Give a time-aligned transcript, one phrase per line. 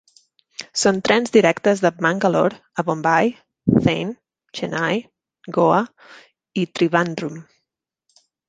[0.83, 3.29] Són trens directes de Mangalore a Bombai,
[3.75, 4.15] Thane,
[4.61, 4.99] Chennai,
[5.59, 5.79] Goa
[6.63, 7.39] i Trivandrum.